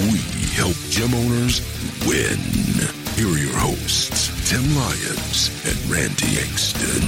[0.00, 0.18] We
[0.54, 1.60] help gym owners
[2.06, 2.38] win.
[3.16, 7.04] Here are your hosts, Tim Lyons and Randy Engston.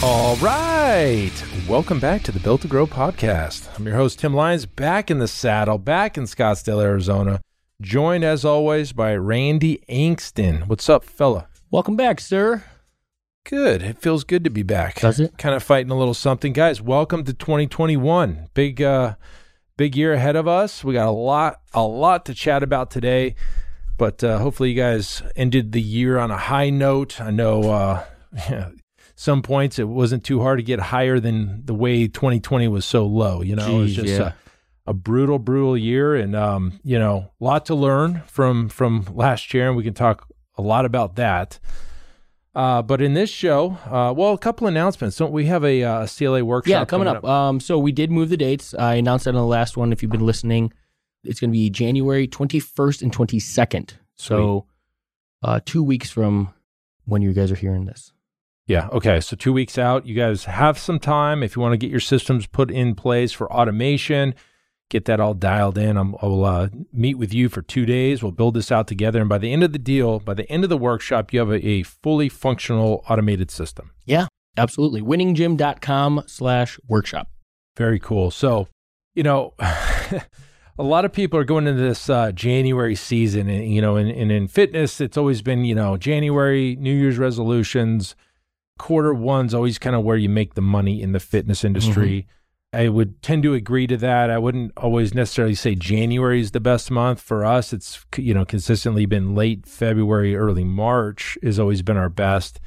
[0.00, 1.32] All right.
[1.68, 3.68] Welcome back to the Built to Grow podcast.
[3.76, 7.40] I'm your host, Tim Lyons, back in the saddle, back in Scottsdale, Arizona,
[7.80, 10.68] joined as always by Randy Engston.
[10.68, 11.48] What's up, fella?
[11.68, 12.62] Welcome back, sir.
[13.44, 13.82] Good.
[13.82, 15.00] It feels good to be back.
[15.00, 15.36] Does it?
[15.36, 16.52] Kind of fighting a little something.
[16.52, 18.50] Guys, welcome to 2021.
[18.54, 19.16] Big uh
[19.76, 20.82] big year ahead of us.
[20.82, 23.34] We got a lot a lot to chat about today.
[23.98, 27.20] But uh, hopefully you guys ended the year on a high note.
[27.20, 28.04] I know uh
[29.14, 33.06] some points it wasn't too hard to get higher than the way 2020 was so
[33.06, 33.76] low, you know.
[33.76, 34.32] it was just yeah.
[34.86, 39.06] a, a brutal brutal year and um you know, a lot to learn from from
[39.12, 41.58] last year and we can talk a lot about that.
[42.56, 45.14] Uh, but in this show, uh, well, a couple announcements.
[45.18, 46.70] Don't we have a, uh, CLA workshop?
[46.70, 47.22] Yeah, coming up.
[47.22, 48.72] Um, so we did move the dates.
[48.72, 49.92] I announced that on the last one.
[49.92, 50.72] If you've been listening,
[51.22, 53.90] it's going to be January 21st and 22nd.
[54.14, 54.64] So
[55.42, 56.54] uh, two weeks from
[57.04, 58.14] when you guys are hearing this.
[58.66, 58.88] Yeah.
[58.90, 59.20] Okay.
[59.20, 62.00] So two weeks out, you guys have some time if you want to get your
[62.00, 64.34] systems put in place for automation.
[64.88, 65.96] Get that all dialed in.
[65.96, 68.22] I'm, I'll uh, meet with you for two days.
[68.22, 70.62] We'll build this out together, and by the end of the deal, by the end
[70.62, 73.90] of the workshop, you have a, a fully functional automated system.
[74.04, 75.02] Yeah, absolutely.
[75.02, 77.28] Winninggym.com slash workshop.
[77.76, 78.30] Very cool.
[78.30, 78.68] So,
[79.14, 79.54] you know,
[80.78, 84.10] a lot of people are going into this uh, January season, and you know, and,
[84.10, 88.14] and in fitness, it's always been you know January, New Year's resolutions.
[88.78, 92.26] Quarter one's always kind of where you make the money in the fitness industry.
[92.76, 94.30] I would tend to agree to that.
[94.30, 97.72] I wouldn't always necessarily say January is the best month for us.
[97.72, 102.60] It's you know consistently been late February, early March has always been our best.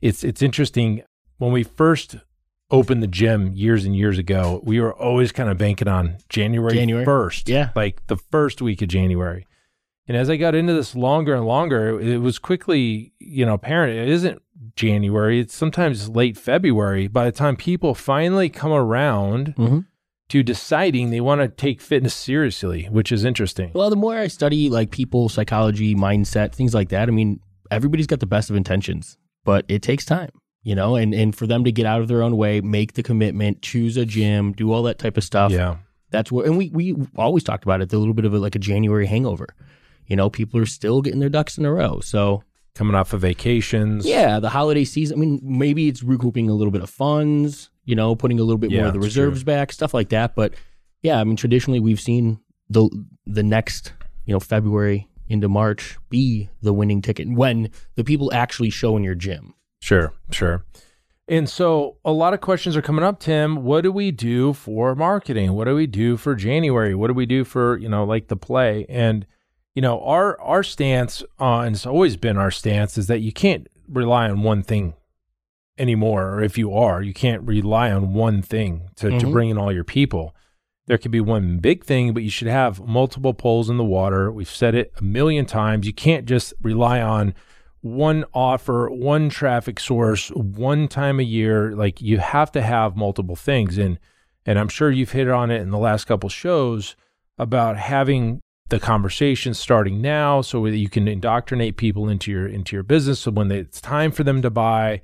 [0.00, 1.02] It's it's interesting
[1.38, 2.16] when we first
[2.70, 4.60] opened the gym years and years ago.
[4.64, 7.04] We were always kind of banking on January January.
[7.04, 7.70] first, Yeah.
[7.76, 9.46] like the first week of January.
[10.08, 13.96] And as I got into this longer and longer, it was quickly, you know, apparent
[13.96, 14.40] it isn't
[14.74, 15.40] January.
[15.40, 17.06] It's sometimes late February.
[17.06, 19.86] By the time people finally come around Mhm.
[20.30, 23.70] to deciding they want to take fitness seriously, which is interesting.
[23.74, 27.40] Well, the more I study like people, psychology, mindset, things like that, I mean,
[27.70, 30.30] everybody's got the best of intentions, but it takes time,
[30.62, 33.02] you know, and, and for them to get out of their own way, make the
[33.02, 35.52] commitment, choose a gym, do all that type of stuff.
[35.52, 35.76] yeah.
[36.10, 38.54] That's what, and we, we always talked about it, a little bit of a, like
[38.54, 39.48] a January hangover.
[40.06, 41.98] You know, people are still getting their ducks in a row.
[41.98, 42.44] So,
[42.76, 44.06] Coming off of vacations.
[44.06, 47.96] yeah, the holiday season, I mean, maybe it's recouping a little bit of funds, you
[47.96, 50.34] know, putting a little bit Yeah, more of the reserves back, stuff like that.
[50.36, 50.54] But
[51.02, 52.38] yeah, I mean, traditionally we've seen
[52.68, 52.88] the
[53.26, 53.92] the next,
[54.26, 59.02] you know, February into March be the winning ticket when the people actually show in
[59.02, 59.54] your gym.
[59.80, 60.64] Sure, sure.
[61.28, 63.64] And so a lot of questions are coming up, Tim.
[63.64, 65.54] What do we do for marketing?
[65.54, 66.94] What do we do for January?
[66.94, 68.86] What do we do for, you know, like the play?
[68.88, 69.26] And,
[69.76, 73.68] you know, our our stance on it's always been our stance is that you can't
[73.88, 74.94] rely on one thing
[75.78, 76.30] anymore.
[76.34, 79.32] Or if you are, you can't rely on one thing to, to Mhm.
[79.32, 80.34] bring in all your people.
[80.86, 84.32] There could be one big thing, but you should have multiple poles in the water.
[84.32, 85.86] We've said it a million times.
[85.86, 87.34] You can't just rely on
[87.82, 91.72] one offer, one traffic source, one time a year.
[91.76, 93.78] Like you have to have multiple things.
[93.78, 93.98] And
[94.48, 96.96] and I'm sure you've hit on it in the last couple shows
[97.36, 102.74] about having the conversation starting now so that you can indoctrinate people into your into
[102.74, 105.00] your business so when it's time for them to buy,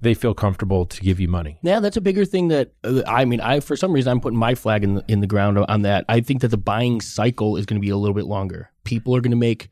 [0.00, 1.58] they feel comfortable to give you money.
[1.62, 4.38] Yeah, that's a bigger thing that uh, I mean, I for some reason I'm putting
[4.38, 6.04] my flag in the, in the ground on that.
[6.08, 8.70] I think that the buying cycle is going to be a little bit longer.
[8.84, 9.68] People are going to make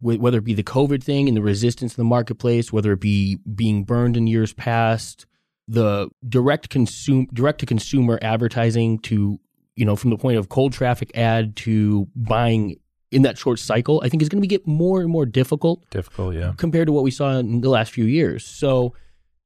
[0.00, 3.36] whether it be the COVID thing and the resistance in the marketplace, whether it be
[3.56, 5.26] being burned in years past,
[5.66, 9.40] the direct consume direct to consumer advertising to
[9.78, 12.76] you know from the point of cold traffic ad to buying
[13.10, 16.34] in that short cycle, I think is going to get more and more difficult Difficult,
[16.34, 16.52] yeah.
[16.56, 18.44] compared to what we saw in the last few years.
[18.44, 18.94] So,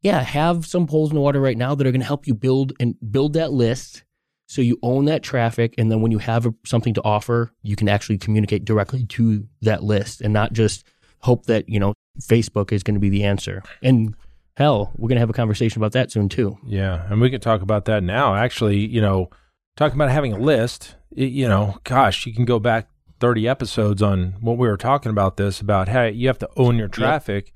[0.02, 2.34] yeah, have some poles in the water right now that are going to help you
[2.34, 4.02] build and build that list
[4.46, 7.76] so you own that traffic and then when you have a, something to offer, you
[7.76, 10.84] can actually communicate directly to that list and not just
[11.20, 13.62] hope that, you know, Facebook is going to be the answer.
[13.80, 14.14] And
[14.56, 16.58] hell, we're going to have a conversation about that soon too.
[16.66, 18.34] Yeah, and we can talk about that now.
[18.34, 19.30] Actually, you know,
[19.76, 22.88] talking about having a list, it, you know, gosh, you can go back
[23.20, 26.76] 30 episodes on what we were talking about this about how you have to own
[26.76, 27.52] your traffic.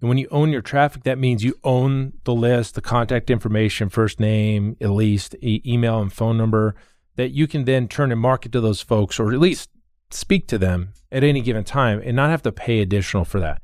[0.00, 3.88] And when you own your traffic, that means you own the list, the contact information,
[3.88, 6.74] first name, at least e- email and phone number
[7.16, 9.68] that you can then turn and market to those folks or at least
[10.10, 13.62] speak to them at any given time and not have to pay additional for that.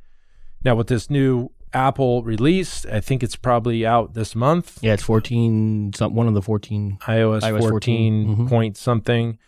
[0.65, 4.79] Now, with this new Apple release, I think it's probably out this month.
[4.83, 6.99] Yeah, it's 14, some, one of the 14.
[7.03, 8.49] iOS, iOS 14, 14, mhm.
[8.49, 9.39] point something.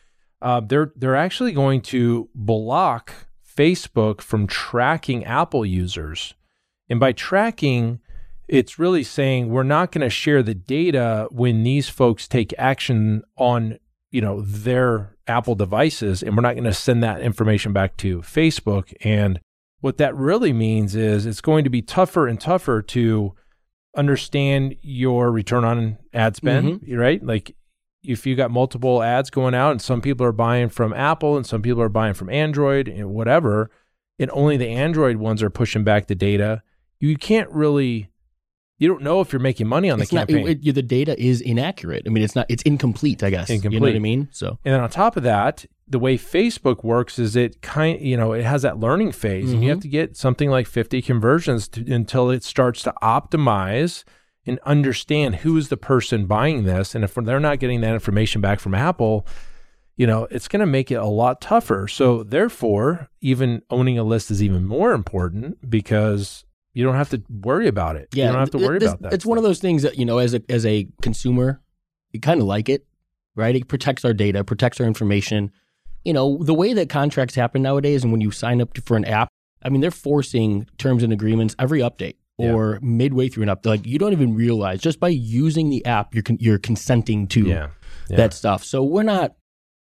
[0.43, 3.13] Uh, they're they're actually going to block
[3.57, 6.35] Facebook from tracking Apple users,
[6.89, 8.01] and by tracking,
[8.49, 13.23] it's really saying we're not going to share the data when these folks take action
[13.37, 13.79] on
[14.11, 18.21] you know their Apple devices, and we're not going to send that information back to
[18.23, 18.93] Facebook.
[19.03, 19.41] And
[19.81, 23.35] what that really means is it's going to be tougher and tougher to
[23.97, 26.95] understand your return on ad spend, mm-hmm.
[26.95, 27.25] right?
[27.25, 27.57] Like
[28.03, 31.47] if you got multiple ads going out and some people are buying from Apple and
[31.47, 33.71] some people are buying from Android and whatever,
[34.19, 36.63] and only the Android ones are pushing back the data,
[36.99, 38.10] you can't really
[38.81, 40.49] you don't know if you're making money on the It's not, campaign.
[40.49, 42.03] it- it- the data is inaccurate.
[42.07, 43.49] I mean, it's not, it's incomplete, I guess.
[43.51, 44.03] You know what I Incomplete.
[44.03, 44.29] mean?
[44.33, 48.17] So, And then on top of that, the way Facebook works is it kind, you
[48.17, 49.69] know, it has that learning phase, and you mm-hmm.
[49.69, 54.05] have to get something like 50 conversions to, until it starts to optimize
[54.47, 56.95] and understand who is the person buying this.
[56.95, 59.27] And if they're not getting that information back from Apple,
[59.97, 61.87] you know, it's going to make it a lot tougher.
[61.87, 67.23] So therefore, even owning a list is even more important because you don't have to
[67.29, 68.09] worry about it.
[68.13, 68.27] yeah.
[68.27, 69.13] you don't have to worry this- about that.
[69.13, 71.61] It's one of those things that, you know, as a, as a consumer,
[72.13, 72.87] you kind of like it,
[73.35, 73.55] right?
[73.55, 75.51] It protects our data, protects our information.
[76.05, 79.05] You know, the way that contracts happen nowadays and when you sign up for an
[79.05, 79.29] app,
[79.63, 82.53] I mean, they're forcing terms and agreements every update Yeah.
[82.53, 83.67] or midway through an update.
[83.67, 87.45] Like you don't even realize just by using the app, you're, con- you're consenting to
[87.47, 87.69] yeah.
[88.09, 88.17] yeah.
[88.17, 88.65] that stuff.
[88.65, 89.35] So we're not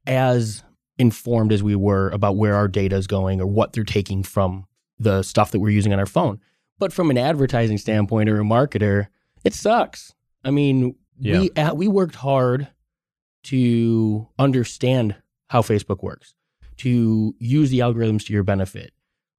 [0.08, 0.64] as
[0.98, 4.66] informed as we were about where our data is going or what they're taking from
[4.98, 6.40] the stuff that we're using on our phone.
[6.80, 9.08] But from an advertising standpoint or a marketer,
[9.44, 10.14] it sucks.
[10.44, 12.68] I mean, we uh, we worked hard
[13.44, 15.16] to understand
[15.48, 16.36] how Facebook works,
[16.78, 18.92] to use the algorithms to your benefit.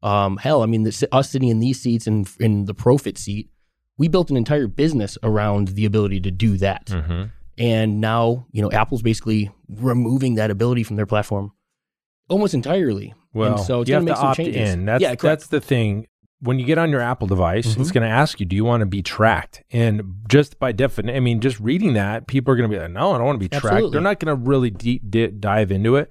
[0.03, 3.51] Um, hell, I mean, the, us sitting in these seats and in the profit seat,
[3.99, 6.87] we built an entire business around the ability to do that.
[6.87, 7.31] Mhm.
[7.59, 11.53] And now, you know, Apple's basically removing that ability from their platform
[12.29, 13.13] almost entirely.
[13.35, 14.71] Well, and so it's you have to to make some opt changes.
[14.71, 14.85] in.
[14.85, 15.23] That's yeah, correct.
[15.23, 16.07] that's the thing.
[16.41, 17.95] When you get on your Apple device, it's Mhm.
[17.95, 21.21] going to ask you, "Do you want to be tracked?" And just by definition, I
[21.21, 23.45] mean, just reading that, people are going to be like, "No, I don't want to
[23.45, 23.91] be tracked." Absolutely.
[23.91, 26.09] They're not going to really deep di- dive into it.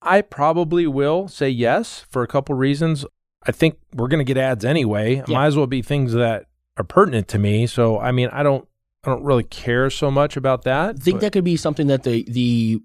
[0.00, 3.04] I probably will say yes for a couple reasons.
[3.46, 5.16] I think we're going to get ads anyway.
[5.16, 5.24] Yeah.
[5.28, 6.46] Might as well be things that
[6.78, 7.66] are pertinent to me.
[7.66, 8.66] So, I mean, I don't,
[9.04, 10.90] I don't really care so much about that.
[10.90, 12.80] I think but- that could be something that the the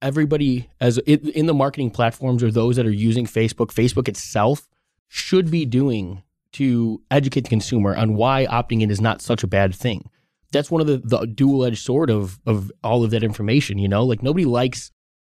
[0.00, 4.66] everybody as in, in the marketing platforms or those that are using Facebook, Facebook itself
[5.14, 6.22] should be doing
[6.52, 10.08] to educate the consumer on why opting in is not such a bad thing.
[10.52, 13.76] That's one of the, the dual edged sword of of all of that information.
[13.78, 14.90] You know, like nobody likes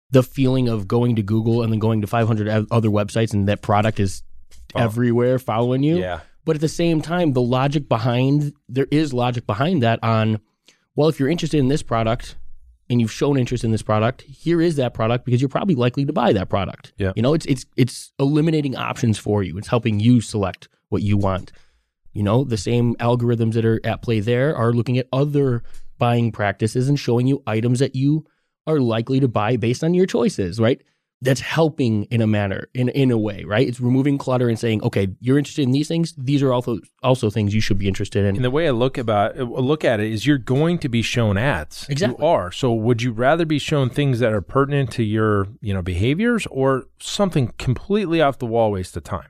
[0.09, 3.61] the feeling of going to Google and then going to 500 other websites and that
[3.61, 4.23] product is
[4.75, 4.79] Oh.
[4.81, 5.97] everywhere following you.
[5.99, 10.39] yeah, But at the same time, the logic behind there is logic behind that on
[10.95, 12.35] well, if you're interested in this product
[12.89, 16.05] and you've shown interest in this product, here is that product because you're probably likely
[16.05, 16.93] to buy that product.
[16.97, 17.11] Yeah.
[17.15, 19.57] You know, it's it's it's eliminating options for you.
[19.57, 21.51] It's helping you select what you want.
[22.13, 25.63] You know, the same algorithms that are at play there are looking at other
[25.97, 28.25] buying practices and showing you items that you
[28.65, 30.81] are likely to buy based on your choices, right?
[31.19, 33.67] That's helping in a manner, in in a way, right?
[33.67, 36.13] It's removing clutter and saying, okay, you're interested in these things.
[36.15, 38.35] These are also also things you should be interested in.
[38.35, 41.35] And the way I look about look at it is you're going to be shown
[41.35, 41.87] ads.
[41.89, 42.23] Exactly.
[42.23, 42.51] You are.
[42.51, 46.45] So would you rather be shown things that are pertinent to your, you know, behaviors
[46.51, 49.29] or something completely off the wall waste of time?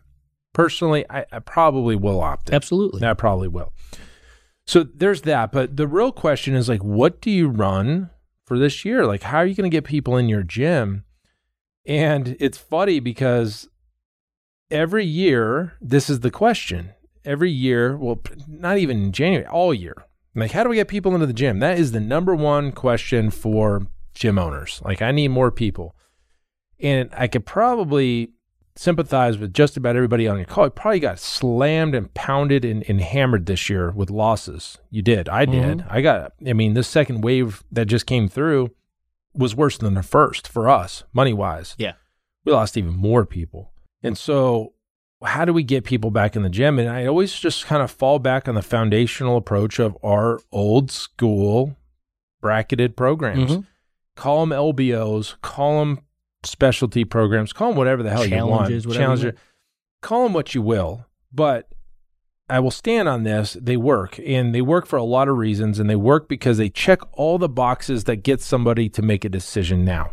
[0.52, 2.56] Personally, I, I probably will opt in.
[2.56, 3.08] Absolutely.
[3.08, 3.72] I probably will.
[4.66, 5.54] So there's that.
[5.54, 8.10] But the real question is like, what do you run
[8.46, 9.06] for this year?
[9.06, 11.06] Like, how are you going to get people in your gym?
[11.88, 13.70] And it's funny because
[14.70, 16.92] every year, this is the question.
[17.24, 20.06] Every year, well, not even in January, all year.
[20.36, 21.60] Like, how do we get people into the gym?
[21.60, 24.82] That is the number one question for gym owners.
[24.84, 25.96] Like, I need more people.
[26.80, 28.34] And I could probably
[28.76, 30.66] sympathize with just about everybody on your call.
[30.66, 34.78] You probably got slammed and pounded and, and hammered this year with losses.
[34.92, 35.28] You did.
[35.28, 35.80] I did.
[35.80, 35.88] Mm-hmm.
[35.90, 38.70] I got, I mean, this second wave that just came through
[39.34, 41.76] was worse than the first for us, money wise.
[41.78, 41.94] Yeah.
[42.46, 43.72] We lost even more people.
[44.04, 44.74] And so,
[45.24, 46.78] how do we get people back in the gym?
[46.80, 50.92] And I always just kind of fall back on the foundational approach of our old
[50.92, 51.76] school
[52.42, 53.66] bracketed programs Mhm.
[54.16, 56.00] call them LBOs, call them
[56.44, 59.00] specialty programs, call them whatever the hell Challenges, you want.
[59.00, 59.38] whatever you want.
[60.02, 61.68] Call them what you will, but
[62.50, 63.58] I will stand on this.
[63.60, 66.70] They work, and they work for a lot of reasons, and they work because they
[66.70, 70.12] check all the boxes that get somebody to make a decision now.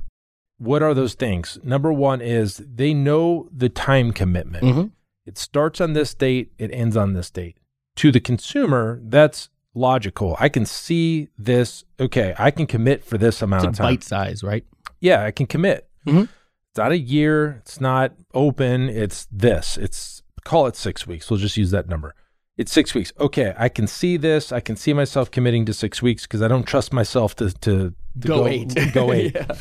[0.59, 1.59] What are those things?
[1.63, 4.65] Number one is they know the time commitment.
[4.65, 4.91] Mhm.
[5.27, 7.57] It starts on this date, it ends on this date.
[7.97, 10.37] To the consumer, that's logical.
[10.41, 11.85] I can see this.
[12.01, 13.87] Okay, I can commit for this amount of time.
[13.95, 14.65] bite size, right?
[15.01, 15.89] Yeah, I can commit.
[16.07, 16.25] Mhm.
[16.71, 17.59] It's not a year.
[17.63, 18.89] It's not open.
[18.89, 19.77] It's this.
[19.79, 21.31] It's call it six weeks.
[21.31, 22.15] We'll just use that number.
[22.57, 23.13] It's six weeks.
[23.19, 24.53] Okay, I can see this.
[24.53, 27.93] I can see myself committing to six weeks because I don't trust myself to to,
[28.21, 28.77] to Go eight.
[28.93, 29.37] Go eight.
[29.51, 29.57] Yeah.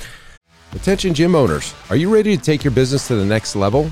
[0.73, 3.91] Attention gym owners, are you ready to take your business to the next level?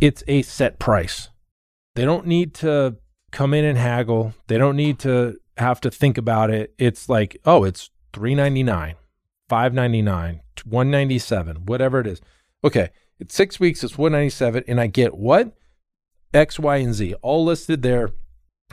[0.00, 1.28] it's a set price.
[1.94, 2.96] They don't need to
[3.32, 4.34] come in and haggle.
[4.46, 6.74] They don't need to have to think about it.
[6.78, 8.94] It's like, oh, it's three ninety nine,
[9.48, 12.20] five ninety nine, one ninety seven, whatever it is.
[12.64, 13.84] Okay, it's six weeks.
[13.84, 15.52] It's one ninety seven, and I get what
[16.32, 18.10] X, Y, and Z all listed there.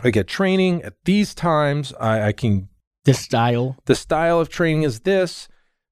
[0.03, 1.91] I get training at these times.
[1.99, 2.69] I, I can
[3.03, 3.77] The style.
[3.85, 5.47] the style of training is this.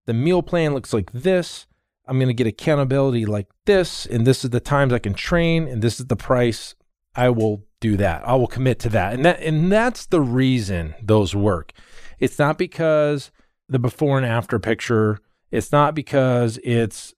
[0.06, 1.65] The meal plan looks like this.
[2.07, 4.05] I'm going to get accountability like this.
[4.05, 5.67] And this is the times I can train.
[5.67, 6.75] And this is the price.
[7.15, 8.27] I will do that.
[8.27, 9.13] I will commit to that.
[9.13, 11.71] And that, and that's the reason those work.
[12.19, 13.31] It's not because
[13.69, 15.19] the before and after picture.
[15.51, 17.13] It's not because it's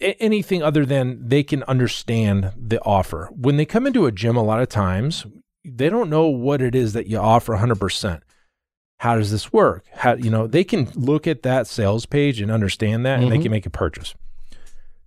[0.00, 3.28] anything other than they can understand the offer.
[3.32, 5.26] When they come into a gym, a lot of times
[5.64, 8.20] they don't know what it is that you offer 100%
[9.00, 12.50] how does this work how you know they can look at that sales page and
[12.50, 13.42] understand that and they Mhm.
[13.42, 14.14] can make a purchase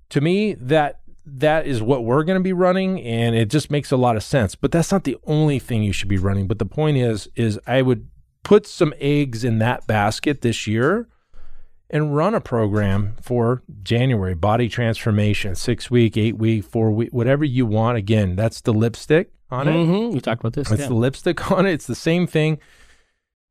[0.10, 3.92] to me that that is what we're going to be running and it just makes
[3.92, 6.60] a lot of sense but that's not the only thing you should be running but
[6.60, 8.08] the point is is i would
[8.44, 11.08] put some eggs in that basket this year
[11.90, 17.46] and run a program for january body transformation six week eight week four week whatever
[17.46, 20.12] you want again that's the lipstick on it Mhm.
[20.14, 20.72] We talked about this.
[20.72, 20.88] it's yeah.
[20.88, 21.74] the lipstick on it.
[21.74, 22.58] It's the same thing.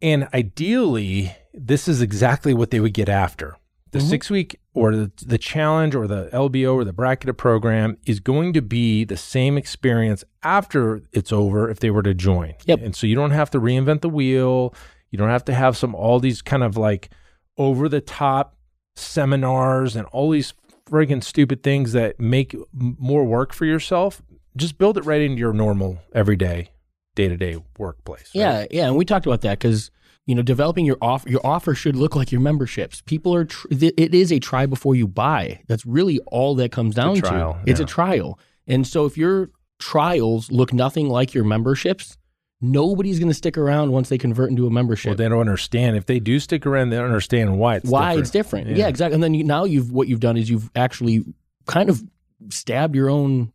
[0.01, 3.57] And ideally, this is exactly what they would get after.
[3.93, 4.09] The Mhm.
[4.11, 8.53] six week or the, the challenge or the LBO or the bracketed program is going
[8.55, 12.55] to be the same experience after it's over if they were to join.
[12.67, 12.81] Yep.
[12.83, 14.75] And so you don't have to reinvent the wheel.
[15.11, 17.11] You don't have to have some, all these kind of like
[17.59, 18.57] over the top
[18.97, 20.55] seminars and all these
[20.91, 24.23] friggin' stupid things that make m- more work for yourself.
[24.57, 26.71] Just build it right into your normal everyday
[27.15, 28.31] day to day workplace.
[28.35, 28.41] right?
[28.41, 29.91] Yeah, yeah, and we talked about that because
[30.27, 33.01] you know developing your offer, your offer should look like your memberships.
[33.03, 35.61] People are, tr- th- it is a try before you buy.
[35.69, 37.71] That's really all that comes down trial, to.
[37.71, 42.17] It's a trial, and so if your trials look nothing like your memberships,
[42.61, 45.11] nobody's going to stick around once they convert into a membership.
[45.11, 45.97] Well, they don't understand.
[45.97, 48.21] If they do stick around, they don't understand why it's why different.
[48.21, 48.69] it's different.
[48.69, 48.77] Yeah.
[48.77, 48.89] Yeah.
[48.89, 49.15] exactly.
[49.15, 51.25] And then you, now you've what you've done is you've actually
[51.67, 52.03] kind of
[52.51, 53.53] stabbed your own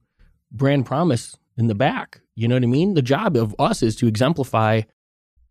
[0.52, 2.22] brand promise in the back.
[2.36, 2.94] You know what I mean?
[2.94, 4.82] The job of us is to exemplify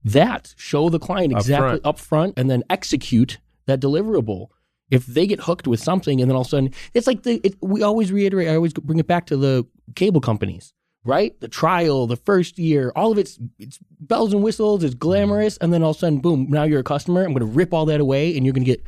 [0.06, 4.48] that, show the client exactly up front, and then execute that deliverable.
[4.90, 7.40] If they get hooked with something, and then all of a sudden, it's like the
[7.42, 8.48] it, we always reiterate.
[8.48, 10.72] I always bring it back to the cable companies,
[11.04, 11.38] right?
[11.40, 15.72] The trial, the first year, all of it's it's bells and whistles, it's glamorous, and
[15.72, 16.46] then all of a sudden, boom!
[16.50, 17.24] Now you're a customer.
[17.24, 18.84] I'm going to rip all that away, and you're going to get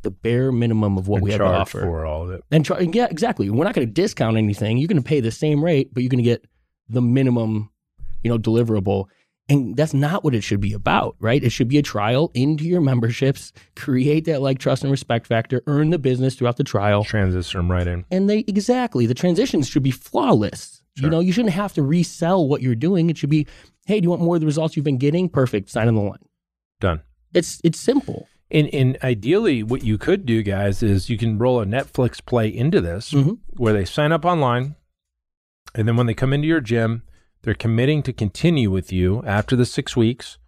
[0.00, 1.80] the bare minimum of what And we have to offer.
[1.82, 2.42] for all of it.
[2.50, 3.50] And char- yeah, exactly.
[3.50, 4.78] We're not going to discount anything.
[4.78, 6.44] You're going to pay the same rate, but you're going to get
[6.88, 7.70] the minimum,
[8.22, 9.06] you know, deliverable.
[9.48, 11.42] And that's not what it should be about, right?
[11.44, 15.62] It should be a trial into your memberships, create that like trust and respect factor,
[15.66, 17.04] earn the business throughout the trial.
[17.04, 18.06] Transition right in.
[18.10, 20.80] And they exactly the transitions should be flawless.
[20.96, 23.10] You know, you shouldn't have to resell what you're doing.
[23.10, 23.46] It should be,
[23.84, 25.28] hey, do you want more of the results you've been getting?
[25.28, 25.68] Perfect.
[25.68, 26.24] Sign on the line.
[26.80, 27.02] Done.
[27.34, 28.28] It's it's simple.
[28.50, 32.46] And, and ideally, what you could do, guys, is you can roll a Netflix play
[32.48, 33.38] into this Mhm.
[33.56, 34.76] where they sign up online.
[35.74, 37.02] And then when they come into your gym,
[37.44, 40.38] they're committing to continue with you after the six weeks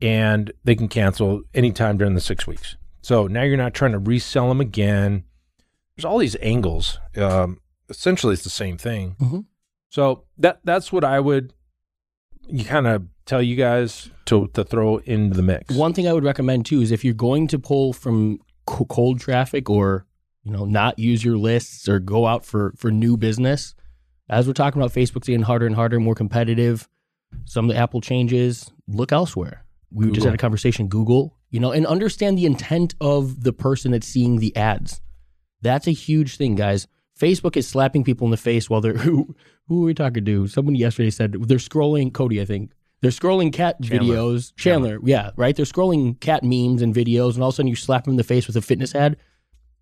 [0.00, 2.76] and they can cancel anytime during the six weeks.
[3.02, 5.24] So now you're not trying to resell them again.
[5.96, 6.98] There's all these angles.
[7.16, 7.58] Um,
[7.88, 9.16] essentially, it's the same thing.
[9.20, 9.44] Mhm.
[9.90, 11.52] So that that's what I would
[12.48, 15.74] you kind of tell you guys to to throw into the mix.
[15.74, 19.68] One thing I would recommend too is if you're going to pull from cold traffic
[19.68, 20.06] or
[20.42, 23.74] You know, not use your lists or go out for for new business.
[24.30, 26.88] As we're talking about Facebook's getting harder and harder, more competitive.
[27.46, 28.70] Some of the Apple changes.
[28.86, 29.64] Look elsewhere.
[29.90, 30.86] We just had a conversation.
[30.86, 35.00] Google, you know, and understand the intent of the person that's seeing the ads.
[35.62, 36.86] That's a huge thing, guys.
[37.18, 39.34] Facebook is slapping people in the face while they're who
[39.66, 40.46] who are we talking to?
[40.46, 42.70] Someone yesterday said they're scrolling Cody, I think.
[43.02, 44.14] They're scrolling cat Chandler.
[44.14, 44.52] videos.
[44.56, 45.56] Chandler, yeah, right.
[45.56, 48.16] They're scrolling cat memes and videos, and all of a sudden you slap them in
[48.16, 49.16] the face with a fitness ad.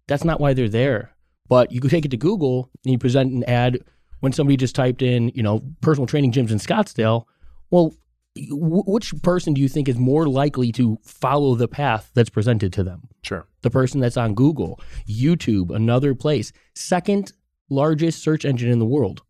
[0.07, 1.11] That's not why they're there.
[1.49, 3.81] But you could take it to Google and you present an ad
[4.21, 7.25] when somebody just typed in, you know, personal training gyms in Scottsdale.
[7.71, 7.95] Well,
[8.37, 12.73] w- which person do you think is more likely to follow the path that's presented
[12.75, 13.09] to them?
[13.23, 13.47] Sure.
[13.63, 17.33] the person that's on Google, YouTube, another place, second
[17.69, 19.23] largest search engine in the world.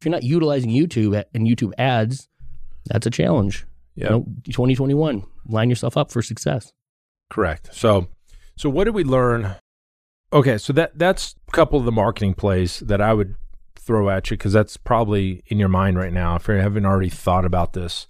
[0.00, 2.28] If you're not utilizing YouTube and YouTube ads,
[2.86, 3.66] that's a challenge.
[3.94, 4.04] Yeah.
[4.04, 6.72] You know, 2021, line yourself up for success.
[7.30, 7.68] Correct.
[7.72, 8.08] So,
[8.56, 9.54] so what did we learn?
[10.32, 13.36] Okay, so that that's a couple of the marketing plays that I would
[13.84, 16.36] throw at you because that's probably in your mind right now.
[16.36, 18.06] If you haven't already thought about this,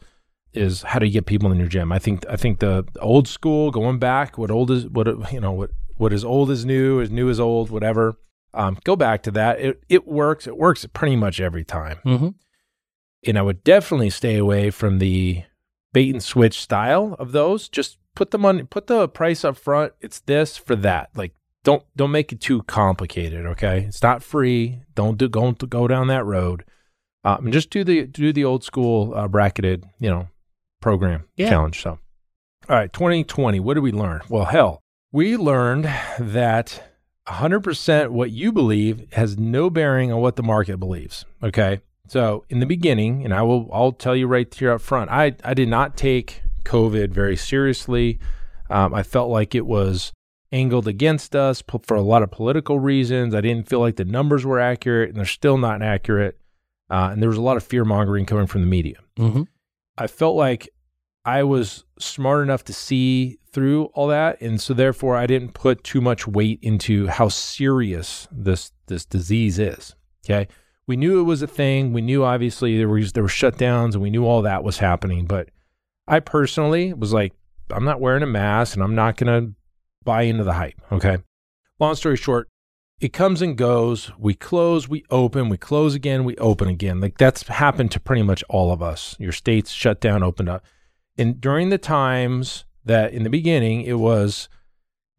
[0.53, 1.93] is how do you get people in your gym?
[1.93, 5.53] I think I think the old school, going back, what old is what you know
[5.53, 8.15] what what is old is new, is new is old, whatever.
[8.55, 9.61] Um, go back to that.
[9.61, 10.47] It it works.
[10.47, 12.29] It works pretty much every time Mm-hmm.
[13.27, 15.45] and I would definitely stay away from the
[15.93, 17.69] bait and switch style of those.
[17.69, 19.93] Just put the money, put the price up front.
[20.03, 21.11] It's this for that.
[21.15, 21.35] Like
[21.65, 23.47] don't don't make it too complicated.
[23.47, 24.81] Okay, it's not free.
[24.95, 26.65] Don't do don't go down that road.
[27.25, 30.29] Um, and just do the do the old school uh, bracketed you know
[30.81, 31.51] program Yeah.
[31.51, 31.81] challenge.
[31.81, 31.91] So,
[32.69, 33.61] all right, 2020.
[33.61, 34.23] What did we learn?
[34.29, 34.81] Well, hell,
[35.13, 35.85] we learned
[36.19, 36.83] that
[37.29, 41.25] 100% what you believe has no bearing on what the market believes.
[41.43, 41.81] Okay.
[42.09, 45.37] So in the beginning, and I will, I'll tell you right here up front, I,
[45.45, 48.19] I did not take COVID very seriously.
[48.69, 50.13] Um, I felt like it was
[50.53, 53.35] angled against us for a lot of political reasons.
[53.35, 56.39] I didn't feel like the numbers were accurate, and they're still not accurate.
[56.91, 58.99] Uh, and there was a lot of fear mongering coming from the media.
[59.19, 59.45] Mm-hmm.
[59.97, 60.69] I felt like
[61.25, 65.85] I was smart enough to see through all that, and so therefore I didn't put
[65.85, 69.95] too much weight into how serious this this disease is.
[70.25, 70.49] Okay,
[70.87, 71.93] we knew it was a thing.
[71.93, 75.27] We knew obviously there was there were shutdowns, and we knew all that was happening.
[75.27, 75.51] But
[76.09, 77.33] I personally was like,
[77.71, 79.55] I'm not wearing a mask, and I'm not going to
[80.05, 80.81] buy into the hype.
[80.91, 81.19] Okay.
[81.79, 82.49] Long story short,
[83.01, 84.13] it comes and goes.
[84.19, 87.01] We close, we open, we close again, we open again.
[87.01, 89.17] Like that's happened to pretty much all of us.
[89.19, 90.65] Your states shut down, opened up.
[91.19, 94.49] And during the times that in the beginning it was,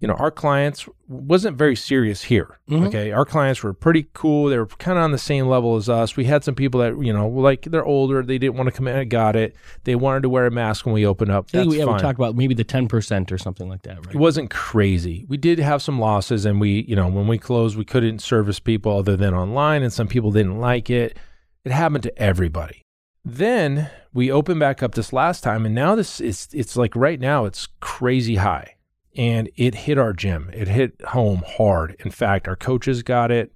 [0.04, 2.60] you know, our clients wasn't very serious here.
[2.70, 2.88] Mhm.
[2.88, 3.14] Okay.
[3.14, 4.50] Our clients were pretty cool.
[4.50, 6.18] They were kind of on the same level as us.
[6.18, 8.22] We had some people that, you know, like they're older.
[8.22, 8.98] They didn't want to come in.
[8.98, 9.56] I got it.
[9.86, 11.46] They wanted to wear a mask when we opened up.
[11.46, 12.02] I think That's we haven't fine.
[12.02, 14.14] talked about maybe the 10% or something like that, right?
[14.14, 15.26] It wasn't crazy.
[15.30, 18.60] We did have some losses, and we, you know, when we closed, we couldn't service
[18.60, 21.18] people other than online, and some people didn't like it.
[21.64, 22.82] It happened to everybody.
[23.24, 27.22] Then we opened back up this last time, and now this is it's like right
[27.22, 28.73] now it's crazy high,
[29.16, 30.50] and it hit our gym.
[30.54, 31.96] It hit home hard.
[32.04, 33.52] In fact, our coaches got it.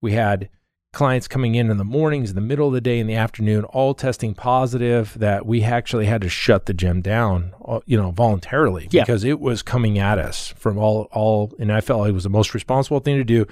[0.00, 0.48] We had
[0.92, 3.64] clients coming in in the mornings, in the middle of the day, in the afternoon,
[3.64, 5.16] all testing positive.
[5.18, 9.02] That we actually had to shut the gym down, uh, you know, voluntarily Yeah.
[9.02, 11.52] because it was coming at us from all all.
[11.58, 13.46] And I felt like it was the most responsible thing to do.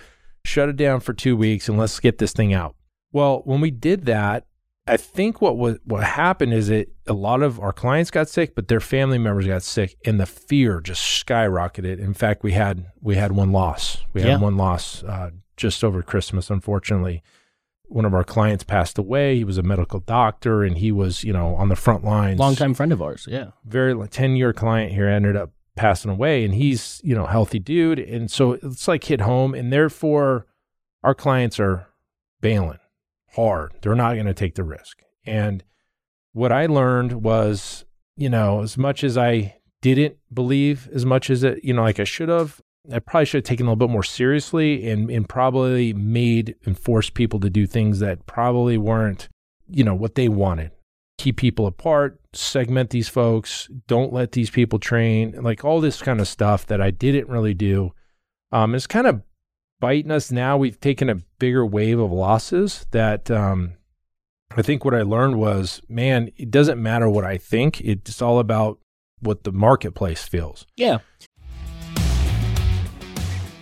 [0.44, 2.74] Shut it down for two weeks and let's get this thing out.
[3.12, 4.46] Well, when we did that,
[4.90, 8.54] I think what was what happened is it a lot of our clients got sick,
[8.56, 12.00] but their family members got sick, and the fear just skyrocketed.
[12.00, 13.98] In fact, we had we had one loss.
[14.12, 14.38] We had Yeah.
[14.38, 16.50] one loss uh, just over Christmas.
[16.50, 17.22] Unfortunately,
[17.84, 19.36] one of our clients passed away.
[19.36, 22.40] He was a medical doctor, and he was you know on the front lines.
[22.40, 23.26] Longtime friend of ours.
[23.30, 23.50] Yeah.
[23.64, 27.60] very like, ten year client here ended up passing away, and he's you know healthy
[27.60, 30.46] dude, and so it's like hit home, and therefore
[31.04, 31.86] our clients are
[32.40, 32.78] bailing
[33.34, 33.72] hard.
[33.82, 35.02] They're not going to take the risk.
[35.24, 35.64] And
[36.32, 37.84] what I learned was,
[38.16, 42.00] you know, as much as I didn't believe as much as it, you know, like
[42.00, 42.60] I should have,
[42.92, 46.78] I probably should have taken a little bit more seriously and, and probably made and
[46.78, 49.28] forced people to do things that probably weren't,
[49.68, 50.72] you know, what they wanted.
[51.18, 56.20] Keep people apart, segment these folks, don't let these people train, like all this kind
[56.20, 57.92] of stuff that I didn't really do.
[58.52, 59.22] Um, it's kind of
[59.80, 60.56] biting us now.
[60.56, 63.72] We've taken a bigger wave of losses that um,
[64.56, 67.80] I think what I learned was, man, it doesn't matter what I think.
[67.80, 68.78] It's all about
[69.20, 70.66] what the marketplace feels.
[70.76, 70.98] Yeah.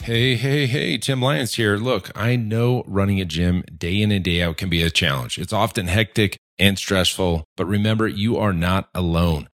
[0.02, 1.76] Hey, hey, hey, Tim Lyons here.
[1.76, 5.38] Look, I know running a gym day in and day out can be a challenge.
[5.38, 9.48] It's often hectic and stressful, but remember, you are not alone.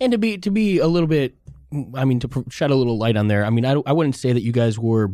[0.00, 1.34] And to be to be a little bit,
[1.94, 3.44] I mean, to pr- shed a little light on there.
[3.44, 5.10] I mean, I, I wouldn't say that you guys were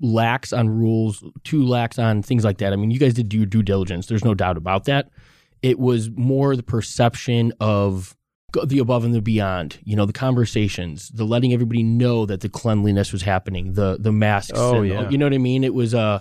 [0.00, 2.72] lax on rules, too lax on things like that.
[2.72, 4.06] I mean, you guys did your due diligence.
[4.06, 5.10] There's no doubt about that.
[5.62, 8.16] It was more the perception of
[8.66, 9.78] the above and the beyond.
[9.84, 14.12] You know, the conversations, the letting everybody know that the cleanliness was happening, the the
[14.12, 14.52] masks.
[14.54, 15.08] Oh, and- yeah.
[15.08, 15.62] you know what I mean.
[15.62, 16.20] It was uh,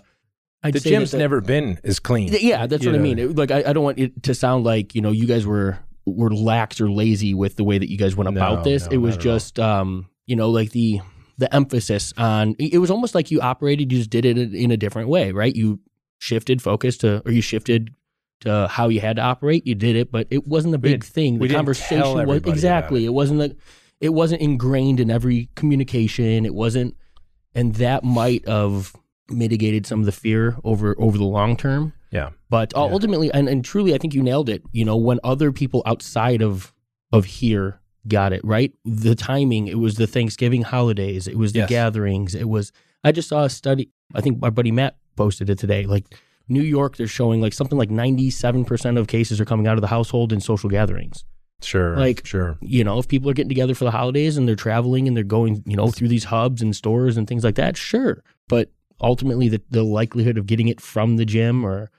[0.64, 2.30] I'd the that gym's never been as clean.
[2.40, 3.18] yeah, that's what I mean.
[3.20, 5.80] It- like, I, I don't want it to sound like you know you guys were
[6.06, 8.86] were lax or lazy with the way that you guys went No, about this.
[8.86, 9.38] no, it was not at all.
[9.38, 11.02] just um, you know, like the
[11.38, 12.56] the emphasis on.
[12.60, 15.56] It was almost like you operated, you just did it in a different way, right?
[15.56, 15.80] You
[16.20, 17.90] shifted focus to, or you shifted
[18.42, 19.66] to how you had to operate.
[19.66, 21.40] You did it, but it wasn't a big thing.
[21.40, 23.04] The conversation was exactly.
[23.04, 23.08] it.
[23.08, 23.56] It wasn't like
[24.00, 26.46] it wasn't ingrained in every communication.
[26.46, 26.96] It wasn't,
[27.54, 28.96] and that might have
[29.30, 31.94] mitigated some of the fear over over the long term.
[32.12, 32.30] Yeah.
[32.50, 32.94] But uh, Yeah.
[32.94, 34.62] ultimately, and, and truly, I think you nailed it.
[34.74, 36.74] You know, when other people outside of
[37.14, 39.68] of here got it right, the timing.
[39.68, 41.28] It was the Thanksgiving holidays.
[41.28, 41.70] It was the Yes.
[41.70, 42.36] gatherings.
[42.36, 42.72] It was.
[43.04, 43.90] I just saw a study.
[44.16, 45.86] I think my buddy Matt posted it today.
[45.86, 46.06] Like
[46.50, 49.78] New York, they're showing like something like ninety seven percent of cases are coming out
[49.78, 51.24] of the household and social gatherings.
[51.62, 51.96] Sure.
[51.96, 52.58] Like- sure.
[52.62, 55.24] You know, if people are getting together for the holidays and they're traveling and they're
[55.24, 58.24] going, you know, through these hubs and stores and things like that, sure.
[58.50, 61.92] But ultimately, the the likelihood of getting it from the gym or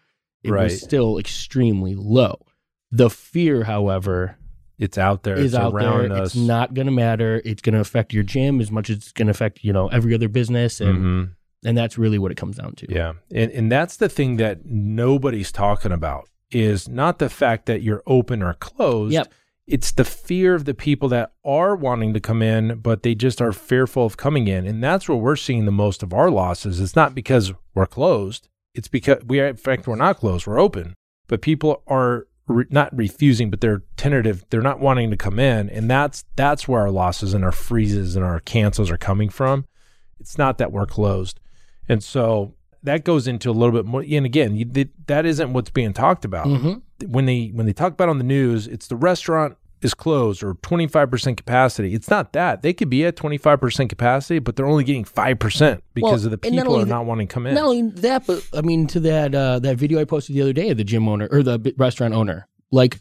[0.43, 0.65] it Right.
[0.65, 2.45] was still extremely low.
[2.91, 4.37] The fear, however,
[4.79, 5.37] It's out there.
[5.37, 6.23] is it's out around there.
[6.23, 6.35] us.
[6.35, 7.41] It's not going to matter.
[7.45, 9.89] It's going to affect your gym as much as it's going to affect you know
[9.89, 11.31] every other business, and Mhm.
[11.65, 12.87] and that's really what it comes down to.
[12.93, 13.13] Yeah.
[13.33, 18.03] And and that's the thing that nobody's talking about is not the fact that you're
[18.07, 19.13] open or closed.
[19.15, 19.33] Yep.
[19.67, 23.41] It's the fear of the people that are wanting to come in, but they just
[23.41, 24.67] are fearful of coming in.
[24.67, 26.81] And that's where we're seeing the most of our losses.
[26.81, 28.49] It's not because we're closed.
[28.75, 30.47] It's because we are, in fact, we're not closed.
[30.47, 30.95] We're open,
[31.29, 34.45] but people are re- not refusing, but they're tentative.
[34.51, 35.69] They're not wanting to come in.
[35.71, 39.67] And that's, that's where our losses and our freezes and our cancels are coming from.
[40.19, 41.39] It's not that we're closed.
[41.89, 44.03] And so that goes into a little bit more.
[44.03, 44.65] And again, you,
[45.07, 46.47] that- isn't what's being talked about.
[46.47, 46.83] Mhm.
[47.07, 50.55] When they when they talk about on the news, it's the restaurant is closed or
[50.55, 51.95] 25% capacity.
[51.95, 52.63] It's not that.
[52.63, 56.39] They could be at 25% capacity, but they're only getting 5% because Well, of the
[56.39, 57.55] people are not wanting to come in.
[57.55, 60.53] Not only that, but I mean, to that uh, that video I posted the other
[60.53, 63.01] day of the gym owner or the restaurant owner, like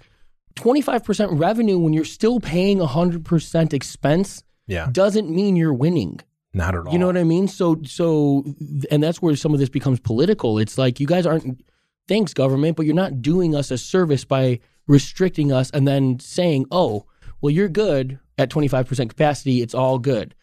[0.56, 5.74] twenty five percent revenue when you're still paying hundred percent expense yeah, doesn't mean you're
[5.74, 6.20] winning.
[6.54, 6.94] not at all.
[6.94, 7.48] You know what I mean?
[7.48, 8.44] So so
[8.90, 10.58] and that's where some of this becomes political.
[10.58, 11.64] It's like you guys aren't
[12.08, 16.66] thanks government, but you're not doing us a service by restricting us and then saying,
[16.72, 17.06] "Oh,
[17.42, 20.36] well you're good at 25% capacity, it's all good."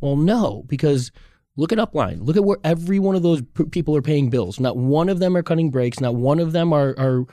[0.00, 1.10] Well, no, because
[1.56, 2.26] look at Upline.
[2.26, 4.58] Look at where every one of those p- people are paying bills.
[4.60, 7.24] Not one of them are cutting breaks, not one of them are are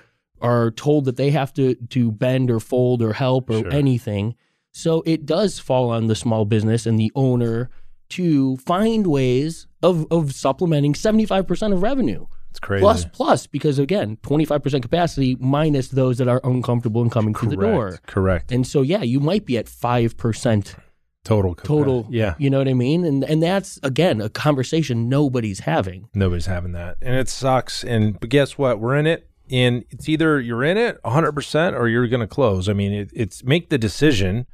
[0.42, 3.72] are told that they have to to bend or fold or help or Sure.
[3.74, 4.36] anything.
[4.74, 7.70] So it does fall on the small business and the owner
[8.10, 12.26] to find ways of of supplementing 75% of revenue.
[12.52, 12.82] It's crazy.
[12.82, 17.56] Plus plus because again, 25% capacity minus those that are uncomfortable and coming through the
[17.56, 17.88] door.
[17.90, 18.08] Correct.
[18.08, 18.52] Correct.
[18.52, 20.76] And so yeah, you might be at 5%
[21.24, 21.54] Total.
[21.56, 21.68] capacity.
[21.68, 22.08] total.
[22.10, 22.36] Yeah.
[22.38, 23.04] You know what I mean?
[23.06, 26.10] And and that's again a conversation nobody's having.
[26.14, 26.98] Nobody's having that.
[27.02, 27.84] And it sucks.
[27.84, 28.80] And but guess what?
[28.80, 29.28] We're in it.
[29.50, 32.70] And it's either you're in it 100% or you're going to close.
[32.70, 34.46] I mean, it, it's make the decision.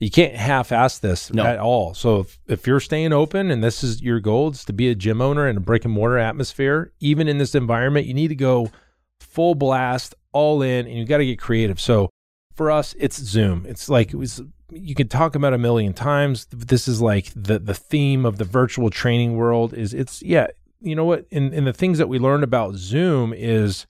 [0.00, 1.44] You can't half ass this No.
[1.44, 1.92] at all.
[1.94, 4.94] So if, if you're staying open and this is your goal, it's to be a
[4.94, 8.36] gym owner in a brick and mortar atmosphere, even in this environment, you need to
[8.36, 8.70] go
[9.18, 11.80] full blast, all in, and you got to get creative.
[11.80, 12.10] So
[12.54, 13.66] for us, it's Zoom.
[13.68, 16.46] It's like it was, you can talk about a million times.
[16.50, 20.48] This is like the the theme of the virtual training world is it's yeah,
[20.80, 21.26] you know what?
[21.32, 23.86] And and the things that we learned about Zoom is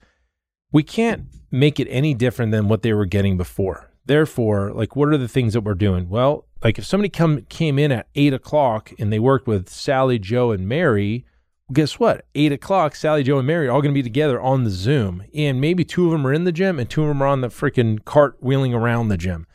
[0.71, 3.88] we can't make it any different than what they were getting before.
[4.09, 6.09] Therefore, like what are the things that we're doing?
[6.09, 10.17] Well, like if somebody come came in at eight o'clock and they worked with Sally,
[10.17, 11.25] Joe, and Mary,
[11.67, 12.25] well, guess what?
[12.33, 15.25] Eight o'clock, Sally, Joe, and Mary are all going to be together on the Zoom,
[15.35, 17.41] and maybe two of them are in the gym and two of them are on
[17.41, 19.45] the freaking cart wheeling around the gym.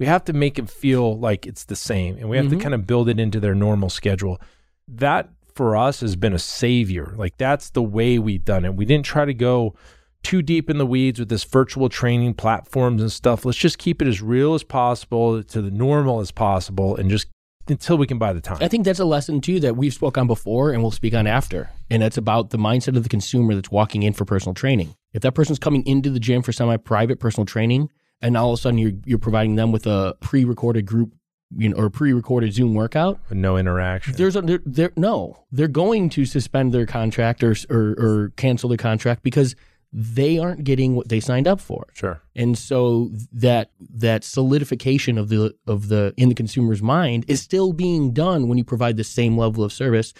[0.00, 2.60] We have to make them feel like it's the same, and we have to mm-hmm.
[2.60, 4.40] kind of build it into their normal schedule.
[4.88, 7.14] That for us has been a savior.
[7.16, 8.74] Like that's the way we've done it.
[8.74, 9.76] We didn't try to go
[10.22, 13.44] too deep in the weeds with this virtual training platforms and stuff.
[13.44, 17.26] Let's just keep it as real as possible to the normal as possible and just
[17.68, 18.58] until we can buy the time.
[18.60, 21.26] I think that's a lesson too that we've spoke on before and we'll speak on
[21.26, 21.70] after.
[21.90, 24.94] And that's about the mindset of the consumer that's walking in for personal training.
[25.12, 28.62] If that person's coming into the gym for semi-private personal training and all of a
[28.62, 31.12] sudden you're you're providing them with a pre-recorded group
[31.56, 34.14] you know or pre-recorded Zoom workout, no interaction.
[34.16, 38.68] there's a there, there no, they're going to suspend their contract or, or or cancel
[38.68, 39.54] their contract because
[39.92, 41.86] they aren't getting what they signed up for.
[41.92, 42.22] sure.
[42.34, 47.72] And so that that solidification of the of the in the consumer's mind is still
[47.72, 50.14] being done when you provide the same level of service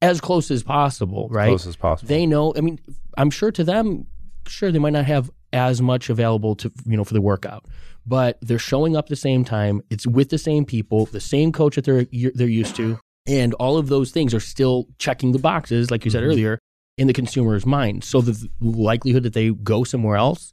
[0.00, 1.48] as close as possible, right?
[1.48, 2.08] Close as possible.
[2.08, 2.78] They know, I mean,
[3.18, 4.06] I'm sure to them,
[4.46, 7.66] sure they might not have as much available to you know for the workout,
[8.06, 9.82] but they're showing up the same time.
[9.90, 13.76] It's with the same people, the same coach that they're they're used to, and all
[13.76, 16.26] of those things are still checking the boxes, like you said Mhm.
[16.28, 16.58] earlier,
[16.98, 18.04] in the consumer's mind.
[18.04, 20.52] So the likelihood that they go somewhere else,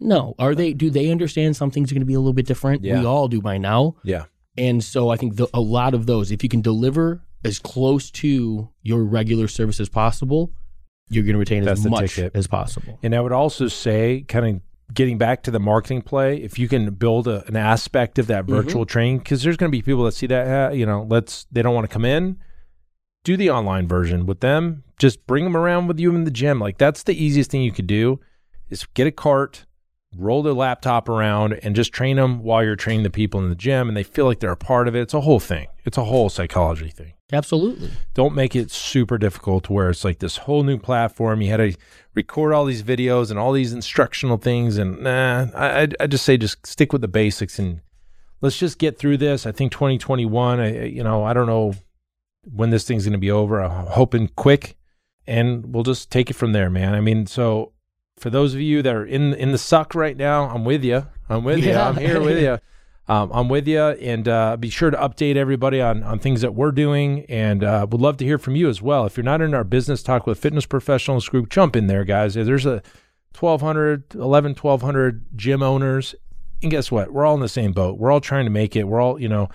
[0.00, 0.34] no.
[0.38, 0.72] Are they?
[0.72, 2.84] Do they understand something's going to be a little bit different?
[2.84, 3.00] Yeah.
[3.00, 3.96] We all do by now.
[4.02, 4.24] yeah.
[4.56, 8.08] And so I think the, a lot of those, if you can deliver as close
[8.12, 10.52] to your regular service as possible,
[11.08, 12.36] you're going to retain That's as much ticket.
[12.36, 12.98] as possible.
[13.02, 16.68] And I would also say, kind of getting back to the marketing play, if you
[16.68, 20.04] can build a, an aspect of that virtual training, because there's going to be people
[20.04, 22.36] that see that, uh, you know, let's they don't want to come in,
[23.24, 24.84] do the online version with them.
[24.98, 26.60] Just bring them around with you in the gym.
[26.60, 28.20] Like that's the easiest thing you could do,
[28.70, 29.66] is get a cart,
[30.16, 33.56] roll their laptop around, and just train them while you're training the people in the
[33.56, 35.00] gym, and they feel like they're a part of it.
[35.00, 35.66] It's a whole thing.
[35.84, 37.90] It's a whole psychology thing Absolutely.
[38.14, 41.40] don't make it super difficult to where it's like this whole new platform.
[41.42, 41.74] You had to
[42.14, 46.36] record all these videos and all these instructional things, and nah, I I just say
[46.36, 47.80] just stick with the basics and
[48.40, 49.46] let's just get through this.
[49.46, 50.60] I think 2021.
[50.60, 51.74] I I- you know I don't know
[52.44, 53.60] when this thing's going to be over.
[53.60, 54.76] I'm hoping quick,
[55.26, 56.94] and we'll just take it from there, man.
[56.94, 57.72] I mean, so
[58.16, 61.06] for those of you that are in in the suck right now, I'm with you.
[61.28, 61.70] I'm with you.
[61.70, 61.88] Yeah.
[61.88, 62.58] I'm here with you.
[63.06, 66.54] Um, I'm with you, and uh, be sure to update everybody on on things that
[66.54, 69.04] we're doing, and uh, would love to hear from you as well.
[69.04, 72.32] If you're not in our business talk with fitness professionals group, jump in there, guys.
[72.32, 72.82] There's a
[73.38, 76.14] 1,200, 11, 1,200 gym owners,
[76.62, 77.12] and guess what?
[77.12, 77.98] We're all in the same boat.
[77.98, 78.84] We're all trying to make it.
[78.84, 79.50] We're all, you know,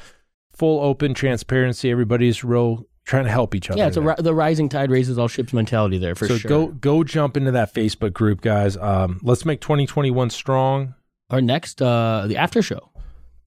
[0.60, 1.90] full open transparency.
[1.90, 3.80] Everybody's real trying to help each other.
[3.80, 6.50] Yeah, it's a, the rising tide raises all ships mentality there for so sure.
[6.50, 8.78] go go jump into that Facebook group, guys.
[8.78, 10.94] Um, let's make 2021 strong.
[11.32, 12.92] Our next, uh, the after show.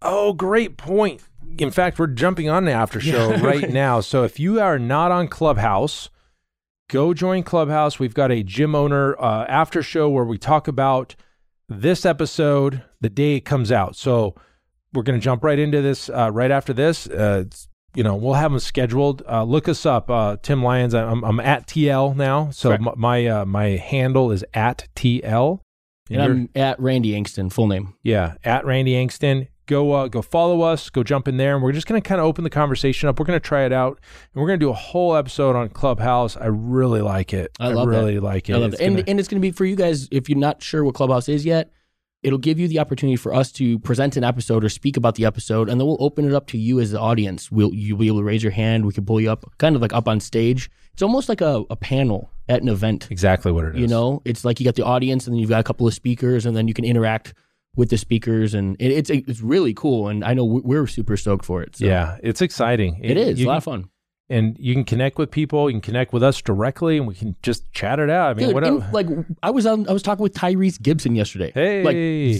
[0.01, 1.23] Oh, great point.
[1.59, 4.01] In fact, we're jumping on the after show right now.
[4.01, 6.09] So if you are not on Clubhouse,
[6.89, 7.99] go join Clubhouse.
[7.99, 11.15] We've got a gym owner uh, after show where we talk about
[11.69, 13.97] this episode the day it comes out.
[13.97, 14.35] So
[14.93, 17.07] we're going to jump right into this uh, right after this.
[17.07, 17.45] Uh,
[17.95, 19.23] you know, we'll have them scheduled.
[19.29, 20.95] Uh, look us up, uh, Tim Lyons.
[20.95, 25.61] I'm, I'm at TL now, so m- my uh, my handle is at TL.
[26.11, 27.95] And you're- I'm at Randy Angston, full name.
[28.03, 29.49] yeah, at Randy Angston.
[29.67, 30.91] Go uh, go follow us.
[30.91, 33.21] Go jump in there, and we're just going to kind of open the conversation up.
[33.21, 34.01] We're going to try it out,
[34.35, 36.37] and we're going to do a whole episode on Clubhouse.
[36.37, 37.53] I really like it.
[37.61, 37.97] I love that.
[37.97, 38.55] really like it.
[38.55, 38.87] I love It's it.
[38.87, 40.95] And, gonna- and it's going to be for you guys, if you're not sure what
[40.97, 41.71] Clubhouse is yet,
[42.23, 45.25] it'll give you the opportunity for us to present an episode or speak about the
[45.25, 47.51] episode, and then we'll open it up to you as the audience.
[47.51, 48.87] We'll, you'll be able to raise your hand.
[48.87, 50.71] We can pull you up, kind of like up on stage.
[50.93, 53.09] It's almost like a, a panel at an event.
[53.11, 53.81] exactly what it is.
[53.81, 55.95] You know, it's like you got the audience, and then you've got a couple of
[55.95, 57.35] speakers, and then you can interact
[57.75, 60.09] with the speakers, and it, it's it's really cool.
[60.09, 61.77] And I know we- we're super stoked for it.
[61.77, 63.01] So yeah, it's exciting.
[63.03, 63.89] it is you a lot of fun.
[64.33, 65.69] And you can connect with people.
[65.69, 68.31] You can connect with us directly, and we can just chat it out.
[68.31, 68.65] I mean, Dude, what?
[68.65, 69.07] el- like
[69.43, 71.53] I was on, I was talking with Tyrese Gibson yesterday.
[71.55, 71.83] Hey.
[71.85, 71.95] like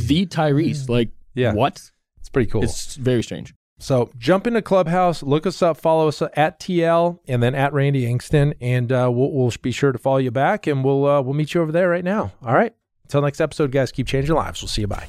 [0.09, 0.89] the Tyrese.
[0.89, 1.53] Like, Yeah.
[1.55, 1.81] what?
[2.19, 2.63] it's pretty cool.
[2.65, 3.55] It's very strange.
[3.79, 8.07] So jump into Clubhouse, look us up, follow us at TL, and then at Randy
[8.07, 11.35] Angston, and uh, we'll, we'll be sure to follow you back, and we'll uh, we'll
[11.35, 12.33] meet you over there right now.
[12.47, 12.73] All right.
[13.05, 13.91] Until next episode, guys.
[13.91, 14.63] Keep changing lives.
[14.63, 14.87] We'll see you.
[14.87, 15.09] Bye.